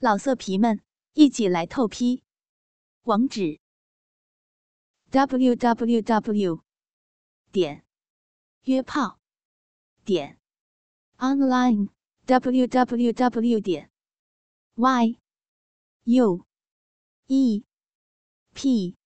[0.00, 0.80] 老色皮们，
[1.14, 2.22] 一起来透批！
[3.02, 3.58] 网址
[5.10, 6.62] ：w w w
[7.50, 7.84] 点
[8.62, 9.18] 约炮
[10.04, 10.38] 点
[11.16, 11.88] online
[12.26, 13.90] w w w 点
[14.76, 15.18] y
[16.04, 16.46] u
[17.26, 17.64] e
[18.54, 18.96] p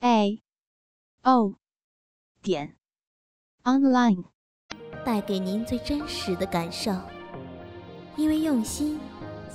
[0.00, 0.42] a
[1.22, 1.54] o
[2.42, 2.76] 点
[3.62, 4.24] online，
[5.04, 6.90] 带给您最真实的感受，
[8.16, 8.98] 因为用心。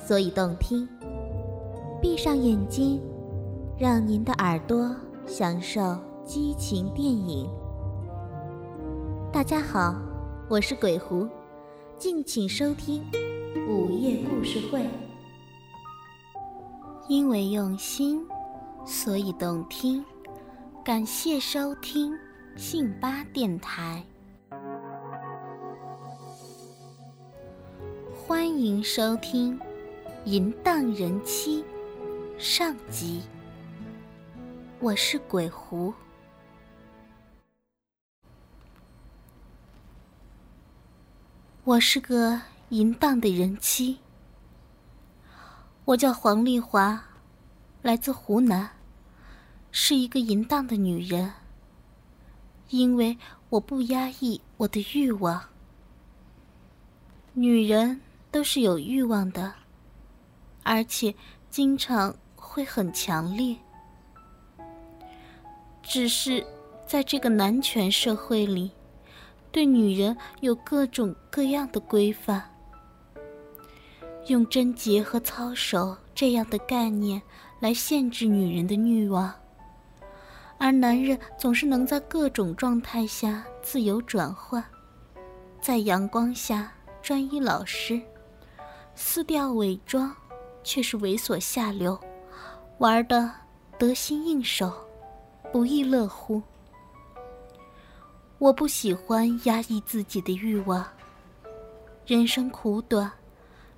[0.06, 0.88] 所以动听。
[2.02, 3.02] 闭上眼睛，
[3.80, 4.94] 让您的耳朵
[5.26, 7.50] 享受激情电影。
[9.32, 9.96] 大家好，
[10.50, 11.26] 我是鬼狐，
[11.98, 13.02] 敬请收听
[13.70, 14.86] 午夜故事会。
[17.08, 18.22] 因为用心，
[18.86, 20.04] 所以动听。
[20.84, 22.14] 感谢收听
[22.58, 24.04] 信巴电台，
[28.28, 29.58] 欢迎收听。
[30.26, 31.62] 淫荡人妻，
[32.38, 33.22] 上集。
[34.80, 35.94] 我是鬼狐，
[41.66, 44.00] 我是个淫荡的人妻。
[45.84, 47.04] 我叫黄丽华，
[47.82, 48.70] 来自湖南，
[49.72, 51.34] 是一个淫荡的女人。
[52.70, 53.18] 因为
[53.50, 55.50] 我不压抑我的欲望，
[57.34, 58.00] 女人
[58.32, 59.56] 都是有欲望的。
[60.64, 61.14] 而且
[61.50, 63.56] 经常会很强烈，
[65.82, 66.46] 只是
[66.88, 68.72] 在这个男权社会里，
[69.52, 72.42] 对女人有各种各样的规范，
[74.28, 77.22] 用贞洁和操守这样的概念
[77.60, 79.34] 来限制女人的欲望，
[80.58, 84.64] 而男人总是能在各种状态下自由转换，
[85.60, 88.02] 在阳光下专一老实，
[88.96, 90.16] 撕掉伪装。
[90.64, 92.00] 却是猥琐下流，
[92.78, 93.32] 玩的
[93.78, 94.72] 得心应手，
[95.52, 96.42] 不亦乐乎。
[98.40, 100.86] 我不喜欢压抑自己的欲望。
[102.06, 103.10] 人生苦短，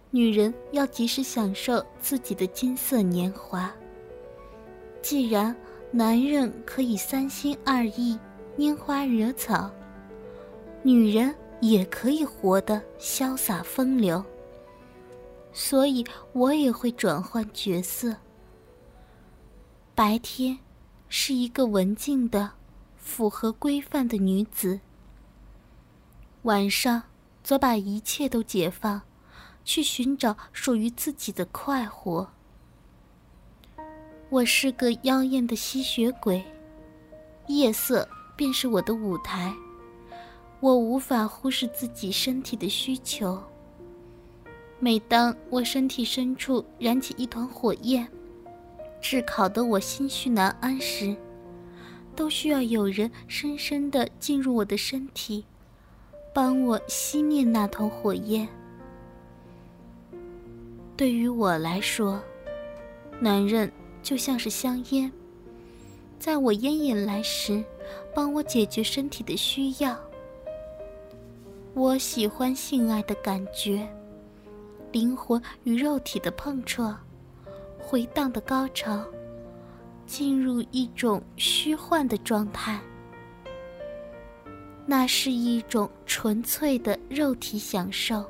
[0.09, 3.71] 女人要及时享受自己的金色年华。
[5.01, 5.55] 既然
[5.91, 8.17] 男人可以三心二意、
[8.57, 9.69] 拈花惹草，
[10.81, 14.23] 女人也可以活得潇洒风流。
[15.57, 18.13] 所以，我也会转换角色。
[19.95, 20.59] 白天，
[21.07, 22.51] 是一个文静的、
[22.97, 24.81] 符合规范的女子；
[26.41, 27.01] 晚上，
[27.41, 29.01] 则把一切都解放，
[29.63, 32.29] 去寻找属于自己的快活。
[34.29, 36.43] 我是个妖艳的吸血鬼，
[37.47, 38.05] 夜色
[38.35, 39.55] 便是我的舞台。
[40.59, 43.41] 我无法忽视自己身体的需求。
[44.85, 48.07] 每当我身体深处燃起一团火焰，
[49.01, 51.15] 炙烤得我心绪难安时，
[52.15, 55.43] 都需要有人深深地进入我的身体，
[56.31, 58.47] 帮我熄灭那团火焰。
[60.95, 62.21] 对于我来说，
[63.19, 63.71] 男人
[64.03, 65.11] 就像是香烟，
[66.19, 67.63] 在我烟瘾来时，
[68.13, 69.99] 帮我解决身体的需要。
[71.73, 73.87] 我喜欢性爱的感觉。
[74.95, 76.97] 灵魂与肉体的碰撞，
[77.77, 79.05] 回荡的高潮，
[80.05, 82.79] 进入一种虚幻的状态。
[84.85, 88.23] 那是一种纯粹的肉体享受。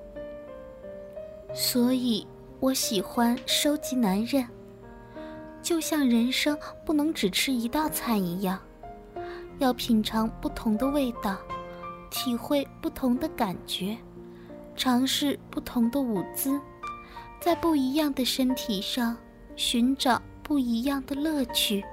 [1.54, 2.26] 所以
[2.60, 4.44] 我喜欢收集男人，
[5.62, 8.60] 就像人生不能只吃一道菜一样，
[9.60, 11.38] 要品尝不同的味道，
[12.10, 13.96] 体会不同的感觉。
[14.76, 16.60] 尝试不同的舞姿，
[17.40, 19.18] 在不一样的身体上
[19.56, 21.84] 寻找不一样的乐趣。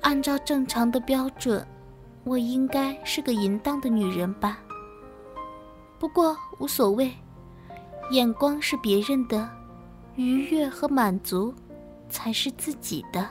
[0.00, 1.66] 按照正常的标准，
[2.24, 4.58] 我应该是个淫荡的女人吧？
[5.98, 7.12] 不过无所谓，
[8.10, 9.48] 眼光是别人的，
[10.14, 11.52] 愉悦和满足
[12.08, 13.28] 才是自己的。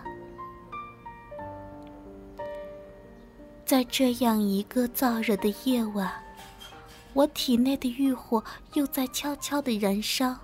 [3.66, 6.12] 在这样一个燥热的夜晚。
[7.13, 8.44] 我体内的欲火
[8.74, 10.40] 又在悄悄地燃烧，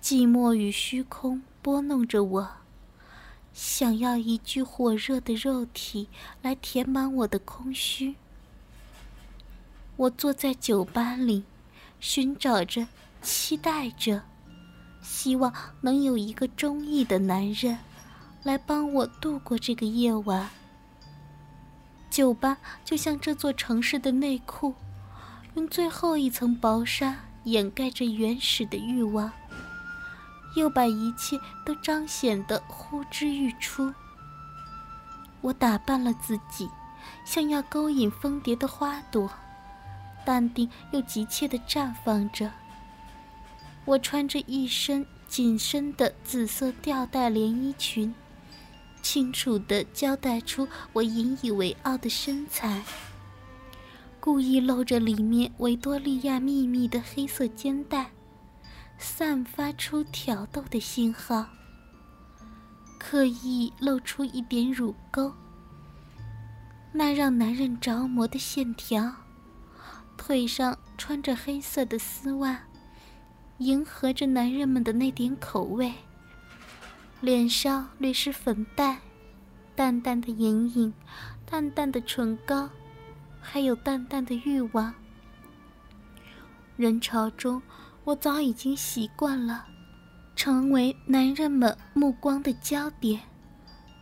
[0.00, 2.50] 寂寞与虚空拨弄着我，
[3.52, 6.08] 想要一具火热的肉体
[6.40, 8.14] 来填满我的空虚。
[9.96, 11.42] 我坐在酒吧里，
[11.98, 12.86] 寻找着，
[13.20, 14.22] 期待着，
[15.02, 17.76] 希望能有一个中意的男人
[18.44, 20.48] 来帮我度过这个夜晚。
[22.08, 24.74] 酒吧就像这座城市的内裤。
[25.54, 29.30] 用最后一层薄纱掩盖着原始的欲望，
[30.54, 33.92] 又把一切都彰显得呼之欲出。
[35.40, 36.68] 我打扮了自己，
[37.24, 39.28] 像要勾引蜂蝶的花朵，
[40.24, 42.50] 淡定又急切地绽放着。
[43.86, 48.14] 我穿着一身紧身的紫色吊带连衣裙，
[49.02, 52.82] 清楚地交代出我引以为傲的身材。
[54.20, 58.10] 故意露着里面维多利亚秘密的黑色肩带，
[58.98, 61.46] 散发出挑逗的信号。
[62.98, 65.32] 刻意露出一点乳沟，
[66.92, 69.10] 那让男人着魔的线条。
[70.18, 72.60] 腿上穿着黑色的丝袜，
[73.56, 75.90] 迎合着男人们的那点口味。
[77.22, 78.98] 脸上略施粉黛，
[79.74, 80.92] 淡淡的眼影，
[81.46, 82.68] 淡淡的唇膏。
[83.40, 84.94] 还有淡淡的欲望。
[86.76, 87.60] 人潮中，
[88.04, 89.66] 我早已经习惯了
[90.34, 93.20] 成为男人们目光的焦点，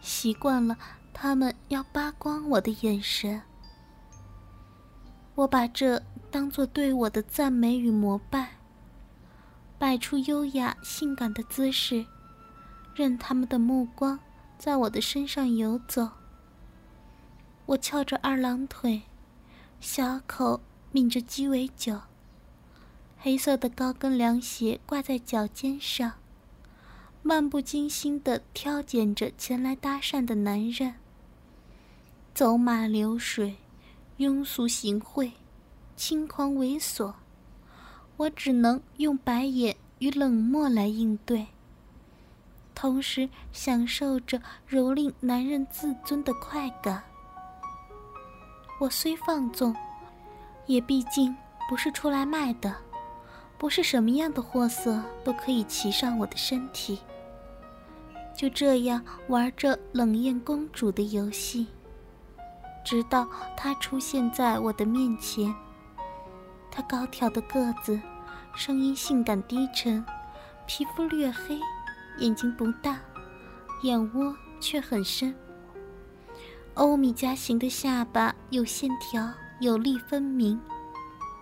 [0.00, 0.76] 习惯了
[1.12, 3.42] 他们要扒光我的眼神。
[5.34, 8.50] 我把这当作对我的赞美与膜拜，
[9.78, 12.06] 摆出优雅性感的姿势，
[12.94, 14.20] 任他们的目光
[14.56, 16.08] 在我的身上游走。
[17.66, 19.02] 我翘着二郎腿。
[19.80, 20.60] 小口
[20.90, 22.00] 抿着鸡尾酒，
[23.16, 26.14] 黑色的高跟凉鞋挂在脚尖上，
[27.22, 30.94] 漫不经心地挑拣着前来搭讪的男人。
[32.34, 33.56] 走马流水，
[34.18, 35.34] 庸俗行贿，
[35.94, 37.14] 轻狂猥琐，
[38.16, 41.46] 我只能用白眼与冷漠来应对，
[42.74, 47.04] 同时享受着蹂躏男人自尊的快感。
[48.78, 49.74] 我虽放纵，
[50.66, 51.36] 也毕竟
[51.68, 52.74] 不是出来卖的，
[53.58, 57.00] 不是什么样的货色都可以骑上我的身体。
[58.36, 61.66] 就这样玩着冷艳公主的游戏，
[62.84, 65.52] 直到她出现在我的面前。
[66.70, 68.00] 她高挑的个子，
[68.54, 70.04] 声音性感低沉，
[70.66, 71.58] 皮肤略黑，
[72.18, 73.00] 眼睛不大，
[73.82, 75.34] 眼窝却很深。
[76.78, 79.28] 欧米茄型的下巴有线条，
[79.58, 80.60] 有力分明。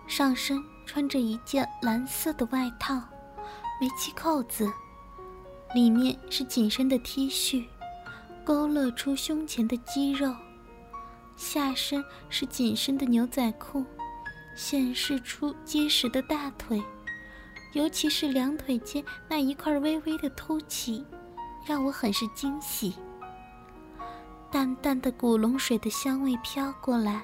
[0.07, 2.95] 上身穿着一件蓝色的外套，
[3.79, 4.67] 没系扣子，
[5.75, 7.63] 里面是紧身的 T 恤，
[8.43, 10.35] 勾勒出胸前的肌肉。
[11.35, 13.85] 下身是紧身的牛仔裤，
[14.55, 16.81] 显示出结实的大腿，
[17.73, 21.05] 尤其是两腿间那一块微微的凸起，
[21.63, 22.95] 让我很是惊喜。
[24.49, 27.23] 淡淡的古龙水的香味飘过来，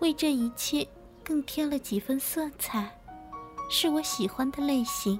[0.00, 0.86] 为这一切
[1.24, 2.90] 更添了几分色彩，
[3.70, 5.18] 是我喜欢的类型。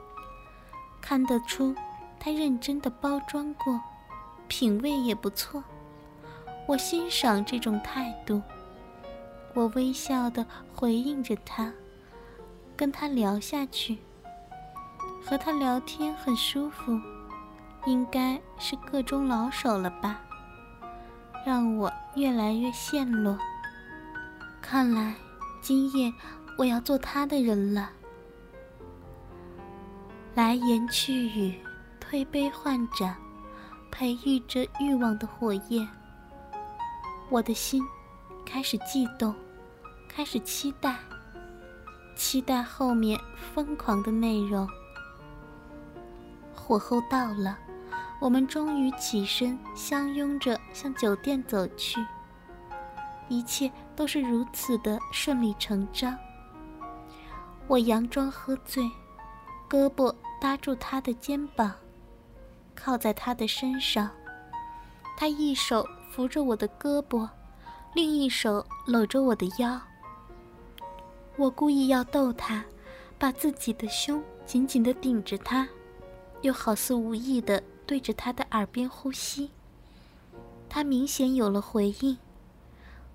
[1.00, 1.74] 看得出，
[2.20, 3.80] 他认真的包装过，
[4.48, 5.64] 品味也不错。
[6.66, 8.40] 我欣赏这种态度。
[9.54, 10.44] 我微笑的
[10.74, 11.72] 回应着他，
[12.76, 13.98] 跟他聊下去。
[15.24, 17.00] 和他聊天很舒服，
[17.86, 20.20] 应该是个中老手了吧。
[21.44, 23.38] 让我越来越陷落。
[24.62, 25.14] 看来
[25.60, 26.12] 今夜
[26.56, 27.90] 我要做他的人了。
[30.34, 31.54] 来言去语，
[32.00, 33.14] 推杯换盏，
[33.90, 35.86] 培育着欲望的火焰。
[37.28, 37.82] 我的心
[38.44, 39.34] 开始悸动，
[40.08, 40.96] 开始期待，
[42.16, 43.20] 期待后面
[43.54, 44.68] 疯狂的内容。
[46.54, 47.58] 火候到了。
[48.24, 52.02] 我们终于起身，相拥着向酒店走去。
[53.28, 56.16] 一切都是如此的顺理成章。
[57.66, 58.82] 我佯装喝醉，
[59.68, 61.70] 胳膊搭住他的肩膀，
[62.74, 64.08] 靠在他的身上。
[65.18, 67.28] 他一手扶着我的胳膊，
[67.92, 69.78] 另一手搂着我的腰。
[71.36, 72.64] 我故意要逗他，
[73.18, 75.68] 把自己的胸紧紧地顶着他，
[76.40, 77.62] 又好似无意的。
[77.86, 79.50] 对着他的耳边呼吸，
[80.68, 82.16] 他明显有了回应。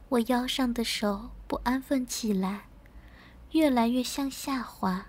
[0.10, 2.66] 我腰上的手不安分起来，
[3.52, 5.06] 越来越向下滑。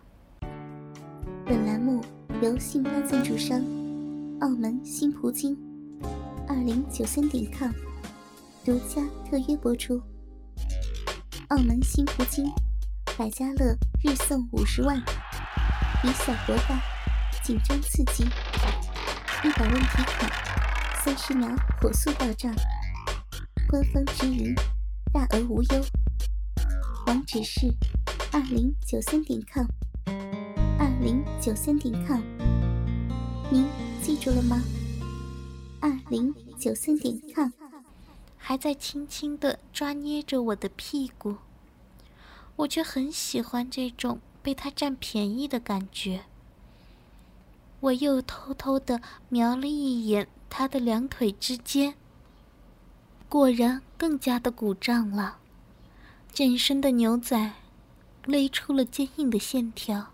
[1.45, 2.03] 本栏目
[2.43, 3.61] 由信发赞助商
[4.41, 5.57] 澳门新葡京
[6.49, 7.71] 二零九三点 com
[8.65, 10.01] 独家特约播出。
[11.49, 12.51] 澳门新葡京
[13.19, 14.97] 百家乐日送五十万，
[16.05, 16.81] 以小博大，
[17.43, 18.25] 紧张刺激。
[19.43, 20.29] 一百问题卡，
[21.03, 21.49] 三十秒
[21.81, 22.55] 火速到账，
[23.71, 24.55] 官方直营，
[25.15, 25.83] 大额无忧。
[27.07, 27.73] 网址是
[28.33, 29.67] 二零九三点 com
[30.79, 30.87] 二。
[31.01, 32.21] 零九三点 com，
[33.51, 33.67] 您
[34.03, 34.63] 记住了吗？
[35.81, 37.49] 二零九三点 com，
[38.37, 41.37] 还在轻轻的抓捏着我的屁股，
[42.57, 46.25] 我却很喜欢这种被他占便宜的感觉。
[47.81, 51.95] 我又偷偷的瞄了一眼他的两腿之间，
[53.29, 55.39] 果然更加的鼓胀了，
[56.33, 57.53] 紧身的牛仔
[58.27, 60.09] 勒出了坚硬的线条。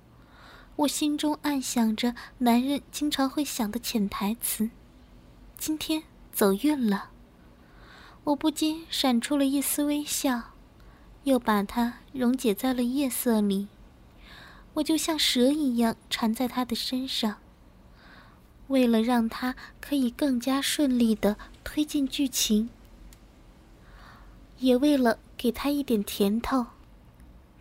[0.77, 4.71] 我心中暗想着男人经常会想的潜台词
[5.57, 7.11] ：“今天走运了。”
[8.25, 10.53] 我不禁闪出了一丝微笑，
[11.25, 13.69] 又把它溶解在了夜色里。
[14.75, 17.37] 我就像蛇一样缠在他的身上，
[18.69, 22.69] 为了让他可以更加顺利的推进剧情，
[24.59, 26.67] 也为了给他一点甜头，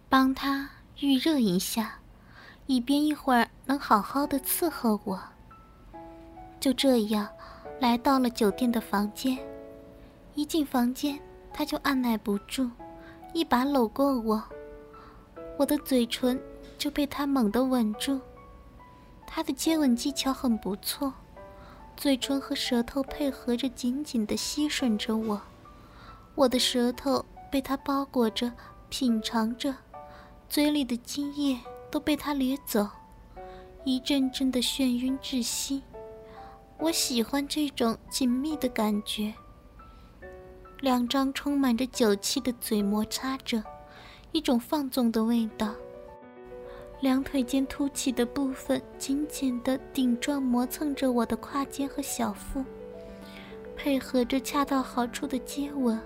[0.10, 0.70] 帮他
[1.00, 2.00] 预热一下。
[2.68, 5.22] 以便一会儿能好好的伺候我。
[6.60, 7.30] 就这样，
[7.80, 9.38] 来到了酒店的房间。
[10.34, 11.20] 一进房间，
[11.54, 12.68] 他就按耐不住，
[13.34, 14.44] 一把搂过我，
[15.58, 16.42] 我的嘴唇
[16.80, 18.20] 就被他猛地吻住。
[19.28, 21.14] 他的接吻技巧很不错，
[21.98, 25.42] 嘴唇和舌头配合着，紧紧地吸吮着我。
[26.36, 28.52] 我的舌头被他包裹着，
[28.90, 29.76] 品尝着，
[30.50, 31.60] 嘴里的精液。
[31.92, 32.86] 都被他掠走，
[33.86, 35.82] 一阵阵的眩晕窒息。
[36.78, 39.34] 我喜欢这种紧密的感觉。
[40.82, 43.64] 两张充满着酒气的嘴摩擦着，
[44.34, 45.74] 一种放纵的味道。
[47.02, 52.64] 两腿间凸起的部分紧紧的顶撞磨蹭着我的胯间和小腹，
[53.76, 56.00] 配合着恰到好处的接吻，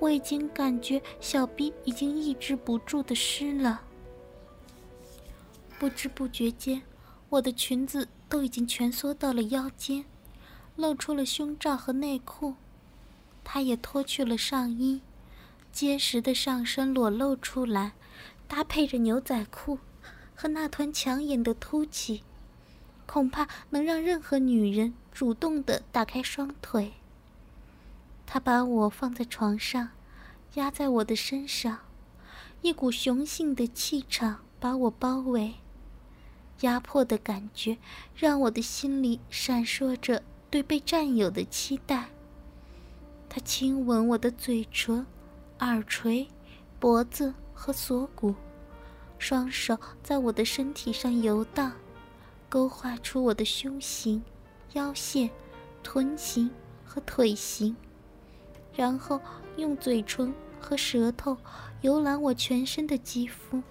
[0.00, 3.82] 我已经感觉小臂已经抑制不住的湿了。
[5.78, 6.82] 不知不觉间，
[7.28, 10.04] 我的裙子都已经蜷缩到了腰间，
[10.74, 12.54] 露出了胸罩和内裤。
[13.44, 15.00] 他也脱去了上衣，
[15.72, 17.92] 结实的上身裸露出来，
[18.52, 19.78] 搭配着牛仔裤
[20.34, 22.22] 和那团抢眼的凸起，
[23.06, 26.92] 恐怕能让任何女人主动的打开双腿。
[28.26, 29.88] 他把我放在床上，
[30.56, 31.78] 压在我的身上，
[32.60, 35.54] 一股雄性的气场把我包围。
[36.60, 37.78] 压迫的感觉
[38.14, 42.10] 让我的心里闪烁着对被占有的期待。
[43.30, 45.06] 他亲吻我的嘴唇、
[45.60, 46.28] 耳垂、
[46.78, 47.32] 脖子
[47.64, 48.34] 和锁骨，
[49.20, 51.70] 双手在我的身体上游荡，
[52.48, 54.20] 勾画出我的胸型、
[54.72, 55.30] 腰线、
[55.80, 56.50] 臀型
[56.84, 57.76] 和腿型，
[58.74, 59.20] 然后
[59.58, 61.36] 用嘴唇和舌头
[61.82, 63.62] 游览我全身的肌肤。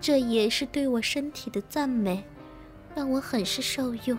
[0.00, 2.24] 这也是对我身体的赞美，
[2.94, 4.16] 让我很是受用。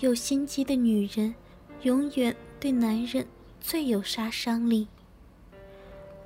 [0.00, 1.32] 有心机的女人，
[1.82, 3.24] 永远对男人
[3.60, 4.88] 最有杀伤力。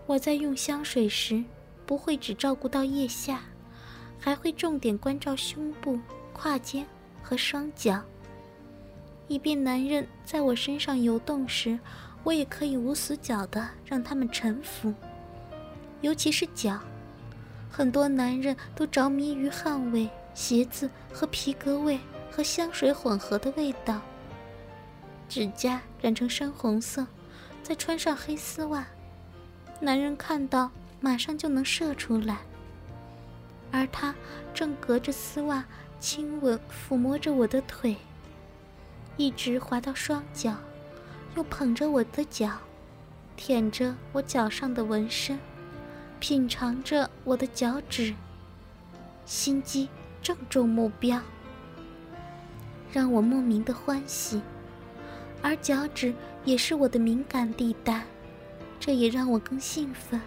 [0.07, 1.43] 我在用香水时，
[1.87, 3.41] 不会只照顾到腋下，
[4.19, 5.99] 还会重点关照胸部、
[6.33, 6.87] 胯间
[7.23, 8.03] 和双脚，
[9.29, 11.79] 以便男人在我身上游动时，
[12.25, 14.93] 我也可以无死角的让他们臣服，
[16.01, 16.79] 尤其是脚。
[17.71, 21.99] 很多男人都着迷于汗味、鞋子和皮革味
[22.31, 24.01] 和香水混合的味道。
[25.29, 27.07] 指甲染成深红色，
[27.63, 28.87] 再穿上黑丝袜，
[29.85, 30.71] 男人看到
[31.01, 32.39] 马上就能射出来。
[33.73, 34.15] 而他
[34.55, 35.65] 正隔着丝袜
[35.99, 37.97] 亲吻、抚摸着我的腿，
[39.17, 40.55] 一直滑到双脚，
[41.35, 42.53] 又捧着我的脚，
[43.37, 45.37] 舔着我脚上的纹身。
[46.21, 48.15] 品尝着我的脚趾，
[49.27, 49.89] 心机
[50.23, 51.21] 正中目标，
[52.93, 54.41] 让我莫名的欢喜。
[55.43, 58.05] 而脚趾也是我的敏感地带，
[58.85, 60.21] 这也让我更兴奋。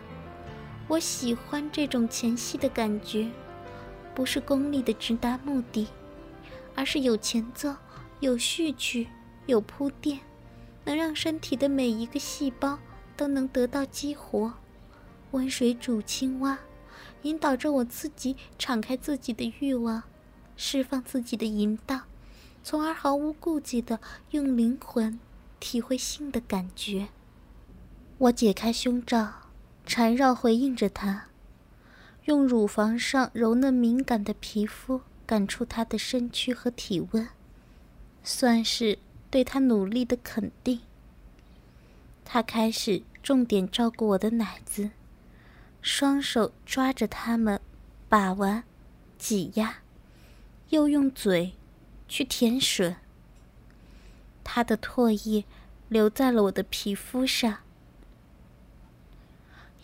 [0.88, 3.30] 我喜欢这种前戏的感觉，
[4.16, 5.90] 不是功利的直达目的，
[6.74, 7.76] 而是有前奏、
[8.22, 9.10] 有序曲、
[9.46, 10.22] 有铺垫，
[10.86, 12.80] 能让身体的每一个细胞
[13.18, 14.54] 都能得到激活。
[15.32, 16.58] 温水煮青蛙，
[17.24, 20.04] 引导着我自己敞开自己的欲望，
[20.56, 22.04] 释放自己的淫荡，
[22.64, 24.00] 从而毫无顾忌的
[24.32, 25.20] 用灵魂
[25.60, 27.10] 体会性的感觉。
[28.18, 29.34] 我解开胸罩，
[29.86, 31.26] 缠绕回应着他，
[32.24, 37.28] 用乳房上柔嫩敏感的皮肤感触他的身躯和体温，
[38.24, 38.98] 算是
[39.30, 40.80] 对他努力的肯定。
[42.24, 44.92] 他开始重点照顾我的奶子。
[45.82, 47.62] 双手抓着它们，
[48.10, 48.64] 把玩、
[49.20, 49.82] 挤压，
[50.70, 51.54] 又用嘴
[52.08, 52.96] 去舔吮。
[54.44, 55.46] 他的唾液
[55.88, 57.60] 留在了我的皮肤上，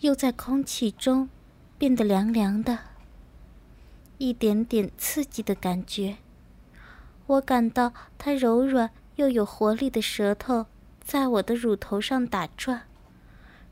[0.02, 1.30] 又在空气中
[1.78, 2.76] 变得凉凉的，
[4.18, 6.16] 一点点刺激的感觉。
[7.26, 10.66] 我感到他柔软又有活力的舌头
[11.00, 12.82] 在我的乳头上打转，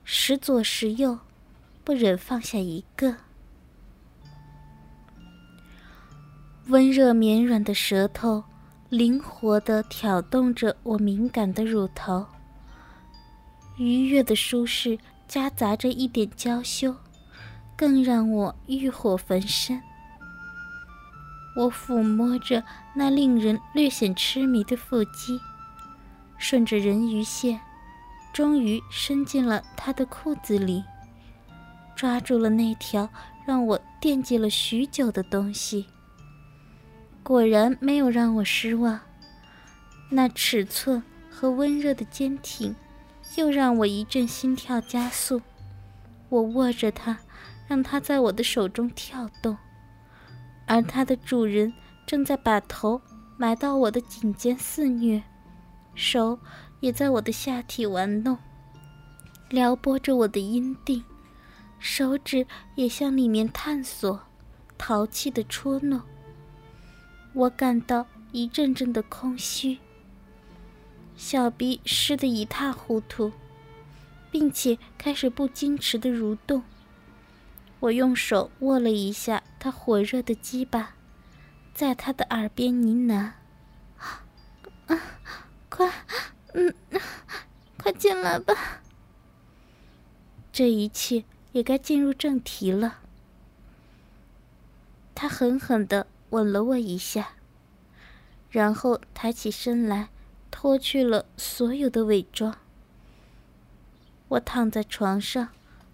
[0.05, 1.19] 时左时右，
[1.83, 3.17] 不忍放下一个。
[6.69, 8.45] 温热绵软的舌头。
[8.89, 12.27] 灵活地挑动着我敏感的乳头，
[13.79, 14.99] 愉悦的舒适
[15.31, 16.93] 夹杂着一点娇羞，
[17.77, 19.81] 更让我欲火焚身。
[21.55, 22.65] 我抚摸着
[22.97, 25.41] 那令人略显痴迷的腹肌，
[26.37, 27.61] 顺着人鱼线，
[28.33, 30.83] 终于伸进了他的裤子里，
[31.95, 33.09] 抓住了那条
[33.47, 35.87] 让我惦记了许久的东西。
[37.23, 38.99] 果然没有让我失望，
[40.09, 42.75] 那尺寸和温热的坚挺，
[43.37, 45.41] 又让我一阵心跳加速。
[46.29, 47.19] 我握着它，
[47.69, 49.57] 让它在我的手中跳动，
[50.67, 51.73] 而它的主人
[52.07, 53.01] 正在把头
[53.37, 55.23] 埋到我的颈间肆虐，
[55.95, 56.39] 手
[56.81, 58.39] 也在我的下体玩弄，
[59.49, 61.03] 撩拨着我的阴蒂，
[61.79, 64.21] 手指也向里面探索，
[64.79, 66.01] 淘气的戳弄。
[67.33, 69.79] 我感到一阵阵的空虚，
[71.23, 73.31] 小臂湿得一塌糊涂，
[74.31, 76.63] 并且开始不矜持的蠕动。
[77.79, 80.95] 我用手握了一下他火热的鸡巴，
[81.75, 83.33] 在他的耳边呢喃
[84.89, 84.99] ：“啊，
[85.69, 85.93] 快，
[86.55, 86.75] 嗯，
[87.77, 88.81] 快进来吧。”
[90.51, 93.01] 这一切也该进入正题了。
[95.15, 96.07] 他狠狠的。
[96.31, 97.33] 吻了我一下，
[98.51, 100.11] 然后抬起身来，
[100.63, 102.55] 脱去了所有的伪装。
[104.29, 105.49] 我躺在床上，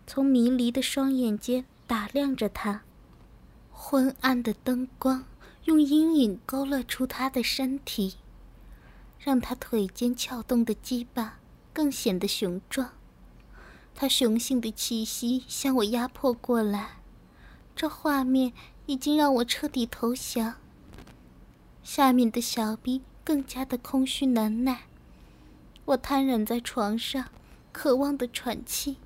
[0.09, 2.83] 从迷离的双眼间打量着他。
[3.71, 5.25] 昏暗的灯光
[5.67, 8.17] 用阴影勾勒出他的身体，
[9.21, 11.39] 让他腿间翘动的鸡巴
[11.73, 12.91] 更显得雄壮。
[13.95, 16.97] 他雄性的气息向我压迫过来，
[17.77, 18.53] 这画面。
[18.87, 20.55] 已经让我彻底投降。
[21.85, 24.83] 下面的小兵更加的空虚难耐，
[25.85, 27.25] 我瘫软在床上，
[27.73, 28.99] 渴望的喘气，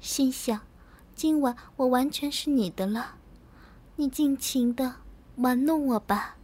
[0.00, 0.60] 心想：
[1.16, 3.16] 今晚我完全是你的了，
[3.96, 4.94] 你尽情的
[5.38, 6.36] 玩弄我吧。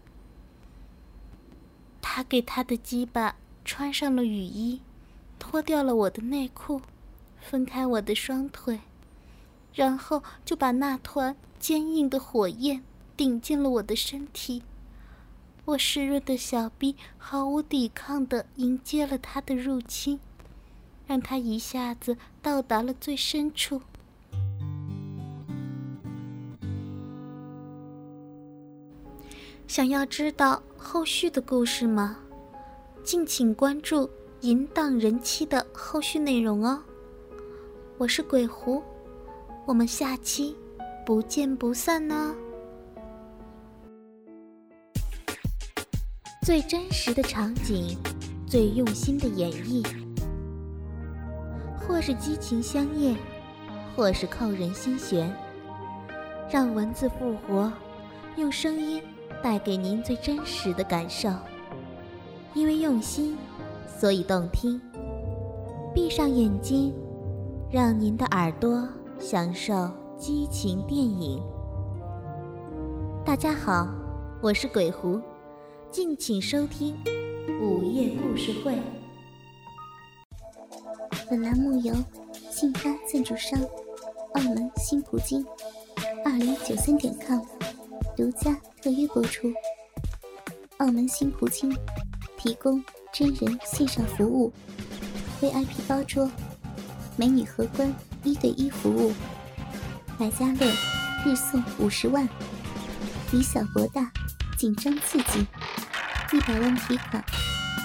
[2.03, 4.81] 他给他的鸡巴穿上了雨衣，
[5.38, 6.83] 脱掉了我的内裤，
[7.40, 8.81] 分开我的双腿，
[9.73, 11.37] 然后就把那团。
[11.59, 12.85] 坚硬的火焰
[13.16, 14.62] 顶进了我的身体，
[15.66, 20.20] 我湿润的小臂毫无抵抗地迎接了他的入侵，
[21.09, 23.83] 让他一下子到达了最深处。
[29.66, 32.16] 想要知道后续的故事吗？
[33.02, 34.07] 敬请关注
[34.42, 36.81] 《淫荡人妻》的后续内容哦。
[37.98, 38.81] 我是鬼狐，
[39.64, 40.57] 我们下期。
[41.05, 42.35] 不见不散呢！
[46.46, 47.98] 最真实的场景，
[48.46, 49.85] 最用心的演绎，
[51.80, 53.16] 或是激情相艳，
[53.96, 55.28] 或是扣人心弦。
[56.48, 57.72] 让文字复活，
[58.37, 59.02] 用声音
[59.42, 61.30] 带给您最真实的感受。
[62.54, 63.37] 因为用心，
[63.98, 64.80] 所以动听。
[65.92, 66.94] 闭上眼睛，
[67.72, 69.90] 让您的耳朵享受。
[70.16, 71.42] 激情电影。
[73.24, 73.88] 大家好，
[74.40, 75.20] 我是鬼狐，
[75.96, 76.94] 敬请收听
[77.59, 78.76] 午夜故事会。
[81.30, 81.94] 本栏目由
[82.50, 83.59] 信发赞助商
[84.35, 85.42] 澳门新葡京
[86.22, 87.40] 二零九三点 com
[88.14, 89.50] 独家特约播出。
[90.76, 91.74] 澳门新葡京
[92.37, 94.52] 提供真人线上服务
[95.40, 96.30] ，VIP 包桌，
[97.16, 97.90] 美女荷官
[98.22, 99.14] 一对一服务。
[100.18, 100.70] 百家乐
[101.24, 102.28] 日送五十万，
[103.32, 104.12] 以小博大，
[104.59, 105.46] 紧张刺激，
[106.33, 107.25] 一百万提款，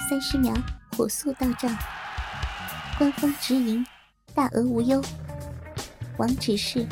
[0.09, 0.51] 三十秒
[0.97, 1.69] 火速到账，
[2.97, 3.85] 官方直营，
[4.33, 4.99] 大额无忧。
[6.17, 6.87] 网址是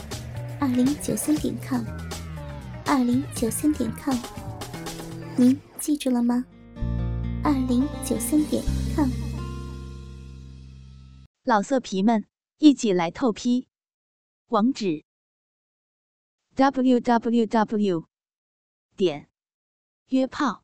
[0.59, 1.83] 二零九三点 com，
[2.85, 4.15] 二零九三点 com，
[5.37, 6.45] 您记住了吗？
[7.43, 8.63] 二零九三点
[8.95, 9.09] com，
[11.43, 12.27] 老色皮们
[12.59, 13.67] 一起来透批，
[14.49, 15.03] 网址。
[16.55, 18.05] www
[18.95, 19.29] 点
[20.09, 20.63] 约炮